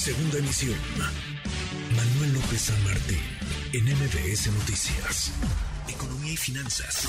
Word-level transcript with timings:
Segunda 0.00 0.38
emisión. 0.38 0.78
Manuel 1.94 2.32
López 2.32 2.72
San 2.72 2.84
Martín, 2.84 3.20
en 3.74 3.84
MBS 3.84 4.50
Noticias. 4.50 5.30
Economía 5.92 6.32
y 6.32 6.36
finanzas. 6.38 7.04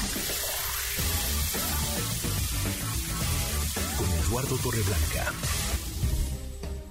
Con 3.98 4.10
Eduardo 4.28 4.58
Torreblanca. 4.62 5.32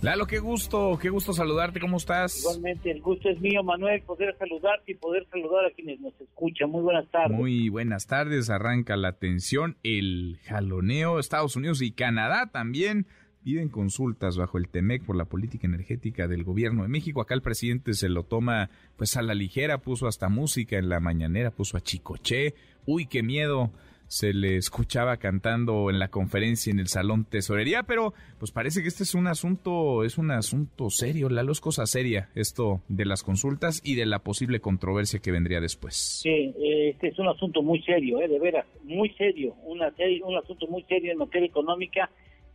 Lalo, 0.01 0.27
qué 0.27 0.39
gusto, 0.39 0.99
qué 0.99 1.11
gusto 1.11 1.35
saludarte, 1.35 1.81
¿cómo 1.81 1.99
estás? 1.99 2.41
Igualmente, 2.41 2.91
el 2.93 3.03
gusto 3.03 3.29
es 3.29 3.39
mío, 3.43 3.63
Manuel, 3.63 4.01
poder 4.01 4.35
saludarte 4.39 4.93
y 4.93 4.95
poder 4.95 5.27
saludar 5.31 5.67
a 5.67 5.71
quienes 5.73 6.01
nos 6.01 6.19
escuchan. 6.19 6.71
Muy 6.71 6.81
buenas 6.81 7.11
tardes. 7.11 7.37
Muy 7.37 7.69
buenas 7.69 8.07
tardes, 8.07 8.49
arranca 8.49 8.97
la 8.97 9.09
atención, 9.09 9.77
el 9.83 10.39
jaloneo, 10.45 11.19
Estados 11.19 11.57
Unidos 11.57 11.83
y 11.83 11.93
Canadá 11.93 12.49
también 12.51 13.07
piden 13.43 13.69
consultas 13.69 14.37
bajo 14.37 14.59
el 14.59 14.69
TEMEC 14.69 15.05
por 15.05 15.17
la 15.17 15.25
política 15.25 15.67
energética 15.67 16.29
del 16.29 16.45
gobierno 16.45 16.83
de 16.83 16.89
México. 16.89 17.21
Acá 17.21 17.35
el 17.35 17.43
presidente 17.43 17.95
se 17.95 18.09
lo 18.09 18.25
toma 18.25 18.71
pues 18.97 19.17
a 19.17 19.23
la 19.23 19.35
ligera, 19.35 19.79
puso 19.79 20.07
hasta 20.07 20.29
música 20.29 20.79
en 20.79 20.89
la 20.89 21.01
mañanera, 21.01 21.51
puso 21.51 21.77
a 21.77 21.81
Chicoche. 21.81 22.55
Uy, 22.87 23.07
qué 23.07 23.23
miedo. 23.23 23.71
Se 24.09 24.35
le 24.35 24.57
escuchaba 24.57 25.19
cantando 25.19 25.89
en 25.89 26.01
la 26.01 26.09
conferencia 26.09 26.73
en 26.73 26.81
el 26.81 26.89
salón 26.89 27.25
tesorería, 27.25 27.85
pero 27.85 28.13
pues 28.41 28.51
parece 28.51 28.83
que 28.83 28.89
este 28.89 29.05
es 29.05 29.15
un 29.15 29.29
asunto, 29.29 30.03
es 30.03 30.19
un 30.19 30.33
asunto 30.33 30.91
serio, 30.91 31.29
la 31.29 31.45
luz 31.45 31.61
cosa 31.61 31.87
seria, 31.87 32.29
esto 32.35 32.81
de 32.89 33.05
las 33.05 33.23
consultas 33.23 33.81
y 33.85 33.95
de 33.95 34.07
la 34.07 34.19
posible 34.19 34.59
controversia 34.59 35.21
que 35.21 35.31
vendría 35.31 35.61
después. 35.61 35.95
Sí, 36.25 36.53
este 36.59 37.07
es 37.07 37.19
un 37.21 37.29
asunto 37.29 37.63
muy 37.63 37.81
serio, 37.83 38.21
eh, 38.21 38.27
de 38.27 38.41
veras, 38.41 38.67
muy 38.83 39.11
serio, 39.11 39.55
una 39.63 39.95
un 40.25 40.37
asunto 40.37 40.67
muy 40.67 40.83
serio 40.89 41.13
en 41.13 41.19
materia 41.19 41.47
económica 41.47 42.11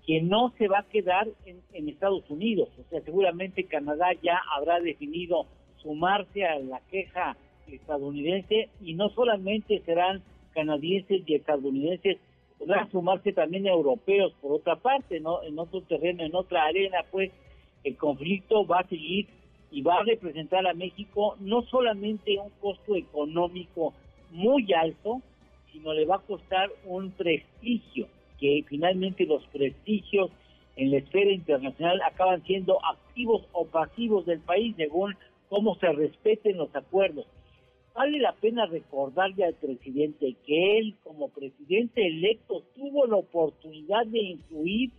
que 0.06 0.22
no 0.22 0.54
se 0.58 0.68
va 0.68 0.80
a 0.80 0.90
quedar 0.90 1.28
en, 1.46 1.90
Estados 1.90 2.30
Unidos. 2.30 2.70
O 2.80 2.90
sea, 2.90 3.02
seguramente 3.02 3.66
Canadá 3.66 4.12
ya 4.22 4.40
habrá 4.56 4.80
definido 4.80 5.48
sumarse 5.78 6.46
a 6.46 6.60
la 6.60 6.80
queja 6.92 7.36
estadounidense 7.68 8.70
y 8.82 8.94
no 8.94 9.10
solamente 9.10 9.82
serán 9.86 10.22
canadienses 10.54 11.24
y 11.26 11.36
estadounidenses, 11.36 12.18
podrán 12.60 12.90
sumarse 12.92 13.34
también 13.34 13.66
europeos 13.66 14.34
por 14.42 14.54
otra 14.54 14.76
parte, 14.76 15.20
¿no? 15.20 15.42
En 15.44 15.58
otro 15.58 15.82
terreno, 15.82 16.24
en 16.24 16.36
otra 16.36 16.66
arena, 16.66 17.00
pues 17.12 17.32
el 17.84 17.98
conflicto 17.98 18.66
va 18.66 18.80
a 18.80 18.88
seguir 18.88 19.28
y 19.72 19.82
va 19.82 20.00
a 20.00 20.04
representar 20.04 20.66
a 20.68 20.74
México 20.74 21.36
no 21.40 21.64
solamente 21.64 22.38
un 22.38 22.52
costo 22.62 22.96
económico 22.96 23.94
muy 24.32 24.72
alto, 24.74 25.22
sino 25.72 25.94
le 25.94 26.06
va 26.06 26.18
a 26.18 26.20
costar 26.20 26.70
un 26.86 27.12
prestigio 27.12 28.08
que 28.40 28.64
finalmente 28.68 29.26
los 29.26 29.46
prestigios 29.48 30.32
en 30.76 30.92
la 30.92 30.98
esfera 30.98 31.32
internacional 31.32 32.02
acaban 32.02 32.44
siendo 32.44 32.78
activos 32.86 33.48
o 33.54 33.66
pasivos 33.66 34.26
del 34.26 34.40
país 34.40 34.76
según 34.76 35.16
cómo 35.50 35.76
se 35.76 35.92
respeten 35.92 36.58
los 36.58 36.76
acuerdos. 36.76 37.26
Vale 37.94 38.20
la 38.20 38.34
pena 38.34 38.66
recordarle 38.66 39.46
al 39.46 39.54
presidente 39.54 40.36
que 40.46 40.80
él 40.80 40.96
como 41.04 41.30
presidente 41.30 42.06
electo 42.06 42.64
tuvo 42.76 43.08
la 43.08 43.16
oportunidad 43.16 44.06
de 44.08 44.20
influir 44.20 44.92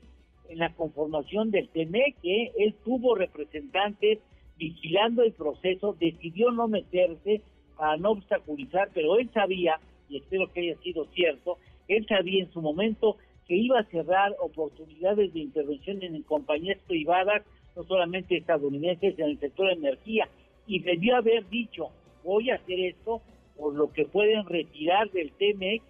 en 0.48 0.59
la 0.59 0.73
conformación 0.75 1.50
del 1.50 1.69
TME, 1.69 2.15
que 2.23 2.53
él 2.56 2.75
tuvo 2.84 3.15
representantes 3.15 4.21
vigilando 4.56 5.23
el 5.23 5.33
proceso, 5.33 5.95
decidió 6.00 6.50
no 6.53 6.69
meterse 6.69 7.43
para 7.77 7.98
no 7.98 8.12
obstaculizar, 8.12 8.89
pero 8.95 9.19
él 9.19 9.28
sabía, 9.34 9.78
y 10.09 10.17
espero 10.17 10.50
que 10.50 10.61
haya 10.61 10.81
sido 10.81 11.05
cierto, 11.15 11.59
él 11.89 12.06
sabía 12.09 12.42
en 12.42 12.53
su 12.53 12.61
momento 12.61 13.17
que 13.47 13.56
iba 13.56 13.79
a 13.79 13.84
cerrar 13.84 14.34
oportunidades 14.41 15.33
de 15.33 15.41
intervención 15.41 16.03
en 16.03 16.23
compañías 16.23 16.78
privadas, 16.87 17.43
no 17.77 17.84
solamente 17.84 18.37
estadounidenses, 18.37 19.19
en 19.19 19.27
el 19.27 19.39
sector 19.39 19.69
de 19.69 19.75
energía, 19.75 20.28
y 20.67 20.81
debió 20.81 21.17
haber 21.17 21.48
dicho, 21.48 21.91
voy 22.25 22.51
a 22.51 22.56
hacer 22.56 22.81
esto 22.81 23.23
por 23.56 23.75
lo 23.75 23.93
que 23.93 24.05
pueden 24.05 24.44
retirar 24.47 25.10
del 25.12 25.31
TMEC 25.33 25.83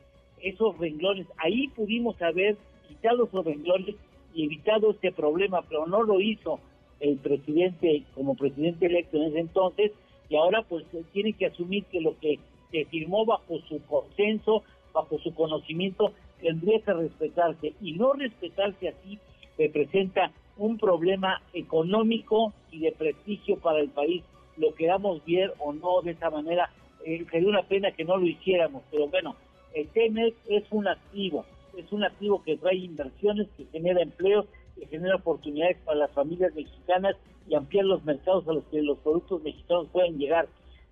esos 0.43 0.79
renglones. 0.79 1.27
Ahí 1.39 1.69
pudimos 1.69 2.21
haber 2.21 2.57
quitado 2.89 3.25
esos 3.25 3.45
renglones 3.45 3.95
y 4.35 4.45
evitado 4.45 4.91
este 4.91 5.13
problema, 5.13 5.63
pero 5.63 5.87
no 5.87 6.03
lo 6.03 6.21
hizo 6.21 6.61
el 7.01 7.17
presidente 7.17 8.03
como 8.15 8.37
presidente 8.37 8.87
electo 8.87 9.17
en 9.17 9.25
ese 9.25 9.41
entonces, 9.41 9.93
y 10.29 10.37
ahora 10.37 10.63
pues 10.63 10.85
tiene 11.13 11.33
que 11.33 11.47
asumir 11.47 11.85
que 11.85 12.01
lo 12.01 12.19
que 12.19 12.39
se 12.71 12.85
firmó 12.87 13.25
bajo 13.25 13.59
su 13.69 13.81
consenso, 13.87 14.63
bajo 14.97 15.19
su 15.19 15.35
conocimiento, 15.35 16.13
tendría 16.41 16.81
que 16.81 16.93
respetarse 16.93 17.75
y 17.81 17.93
no 17.93 18.15
respetarse 18.15 18.89
así 18.89 19.19
representa 19.59 20.33
un 20.57 20.79
problema 20.79 21.43
económico 21.53 22.53
y 22.71 22.81
de 22.81 22.93
prestigio 22.93 23.59
para 23.59 23.81
el 23.81 23.91
país. 23.91 24.23
Lo 24.57 24.75
queramos 24.75 25.25
ver 25.27 25.53
o 25.59 25.73
no 25.73 26.01
de 26.03 26.13
esa 26.13 26.31
manera, 26.31 26.71
eh, 27.05 27.25
sería 27.31 27.49
una 27.49 27.63
pena 27.63 27.93
que 27.93 28.05
no 28.05 28.17
lo 28.17 28.27
hiciéramos, 28.27 28.83
pero 28.91 29.09
bueno, 29.09 29.37
el 29.75 29.87
TEMEC 29.89 30.35
es 30.49 30.65
un 30.71 30.89
activo, 30.89 31.45
es 31.77 31.91
un 31.93 32.05
activo 32.05 32.43
que 32.43 32.57
trae 32.57 32.77
inversiones, 32.77 33.49
que 33.57 33.67
genera 33.67 34.01
empleos, 34.01 34.47
que 34.79 34.87
genera 34.87 35.17
oportunidades 35.17 35.77
para 35.85 35.99
las 35.99 36.11
familias 36.13 36.55
mexicanas 36.55 37.17
y 37.49 37.55
ampliar 37.55 37.85
los 37.85 38.05
mercados 38.05 38.49
a 38.49 38.55
los 38.55 38.65
que 38.65 38.83
los 38.83 38.99
productos 38.99 39.43
mexicanos 39.43 39.89
pueden 39.93 40.19
llegar. 40.19 40.49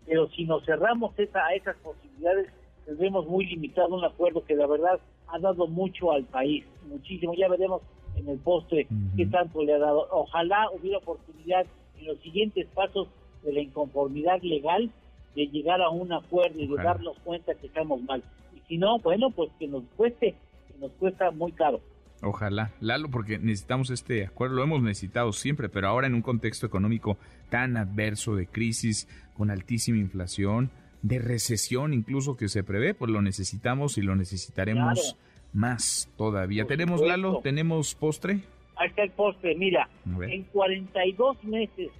Pero 0.06 0.28
si 0.30 0.44
nos 0.44 0.64
cerramos 0.66 1.18
esa, 1.18 1.46
a 1.46 1.54
esas 1.54 1.76
posibilidades, 1.76 2.50
tendremos 2.84 3.26
muy 3.26 3.46
limitado 3.46 3.94
un 3.94 4.04
acuerdo 4.04 4.44
que 4.44 4.54
la 4.54 4.66
verdad 4.66 5.00
ha 5.28 5.38
dado 5.38 5.66
mucho 5.66 6.12
al 6.12 6.24
país, 6.24 6.64
muchísimo. 6.88 7.34
Ya 7.34 7.48
veremos 7.48 7.82
en 8.16 8.28
el 8.28 8.38
postre 8.38 8.86
qué 9.16 9.26
tanto 9.26 9.62
le 9.64 9.74
ha 9.74 9.78
dado. 9.78 10.06
Ojalá 10.10 10.68
hubiera 10.70 10.98
oportunidad 10.98 11.66
en 11.98 12.06
los 12.06 12.18
siguientes 12.18 12.66
pasos 12.74 13.08
de 13.42 13.52
la 13.52 13.60
inconformidad 13.60 14.40
legal 14.42 14.90
de 15.34 15.46
llegar 15.46 15.80
a 15.80 15.90
un 15.90 16.12
acuerdo 16.12 16.60
y 16.60 16.66
de 16.66 16.76
darnos 16.76 17.18
cuenta 17.24 17.54
que 17.54 17.66
estamos 17.66 18.02
mal. 18.02 18.22
Y 18.54 18.60
si 18.68 18.78
no, 18.78 18.98
bueno, 19.00 19.30
pues 19.30 19.50
que 19.58 19.66
nos 19.66 19.82
cueste, 19.96 20.34
que 20.68 20.78
nos 20.78 20.92
cuesta 20.92 21.30
muy 21.30 21.52
caro. 21.52 21.80
Ojalá, 22.22 22.72
Lalo, 22.80 23.10
porque 23.10 23.38
necesitamos 23.38 23.90
este 23.90 24.24
acuerdo, 24.24 24.56
lo 24.56 24.62
hemos 24.62 24.82
necesitado 24.82 25.32
siempre, 25.32 25.68
pero 25.68 25.88
ahora 25.88 26.06
en 26.06 26.14
un 26.14 26.22
contexto 26.22 26.66
económico 26.66 27.18
tan 27.50 27.76
adverso 27.76 28.34
de 28.34 28.46
crisis, 28.46 29.08
con 29.34 29.50
altísima 29.50 29.98
inflación, 29.98 30.70
de 31.04 31.18
recesión 31.18 31.92
incluso 31.92 32.36
que 32.36 32.48
se 32.48 32.64
prevé, 32.64 32.94
pues 32.94 33.10
lo 33.10 33.20
necesitamos 33.20 33.98
y 33.98 34.02
lo 34.02 34.16
necesitaremos 34.16 35.18
más 35.52 36.10
todavía. 36.16 36.64
¿Tenemos, 36.64 37.02
Lalo? 37.02 37.40
¿Tenemos 37.42 37.94
postre? 37.94 38.40
Ahí 38.76 38.88
está 38.88 39.02
el 39.02 39.10
postre. 39.10 39.54
Mira, 39.54 39.90
en 40.06 40.44
42 40.44 41.44
meses 41.44 41.90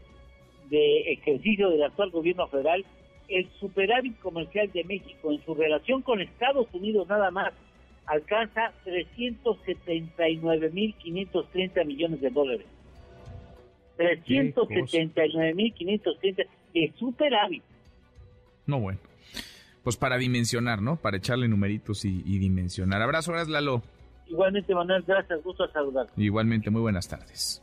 de 0.70 1.12
ejercicio 1.12 1.68
del 1.68 1.82
actual 1.82 2.08
gobierno 2.10 2.48
federal, 2.48 2.82
el 3.28 3.46
superávit 3.60 4.18
comercial 4.20 4.72
de 4.72 4.84
México 4.84 5.30
en 5.30 5.44
su 5.44 5.54
relación 5.54 6.00
con 6.00 6.22
Estados 6.22 6.66
Unidos 6.72 7.06
nada 7.06 7.30
más 7.30 7.52
alcanza 8.06 8.72
379.530 8.86 11.84
millones 11.84 12.22
de 12.22 12.30
dólares. 12.30 12.66
379.530 13.98 16.46
de 16.72 16.92
superávit. 16.98 17.62
No, 18.66 18.80
bueno. 18.80 18.98
Pues 19.82 19.96
para 19.96 20.16
dimensionar, 20.16 20.80
¿no? 20.80 20.96
Para 20.96 21.18
echarle 21.18 21.46
numeritos 21.46 22.04
y, 22.04 22.38
dimensionar. 22.38 23.02
Abrazo, 23.02 23.32
gracias, 23.32 23.50
Lalo. 23.50 23.82
Igualmente, 24.26 24.74
Manuel, 24.74 25.04
gracias. 25.06 25.42
Gusto 25.42 25.68
saludar. 25.68 26.06
Igualmente, 26.16 26.70
muy 26.70 26.80
buenas 26.80 27.06
tardes. 27.06 27.60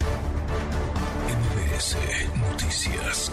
MBS 1.28 1.98
Noticias. 2.52 3.32